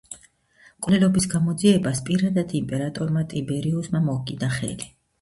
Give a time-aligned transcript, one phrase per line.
[0.79, 4.95] მკვლელობის გამოძიებას პირადად იმპერატორმა ტიბერიუსმა მოჰკიდა ხელი.